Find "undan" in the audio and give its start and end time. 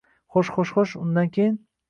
1.03-1.31